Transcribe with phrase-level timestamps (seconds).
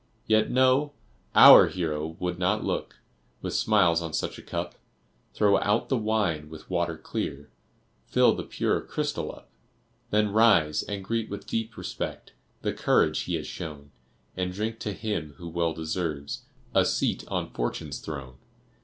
[0.25, 0.93] Yet, no
[1.35, 2.95] our hero would not look
[3.43, 4.73] With smiles on such a cup;
[5.35, 7.51] Throw out the wine with water clear,
[8.07, 9.51] Fill the pure crystal up.
[10.09, 12.33] Then rise, and greet with deep respect,
[12.63, 13.91] The courage he has shown,
[14.35, 18.37] And drink to him who well deserves A seat on Fortune's throne.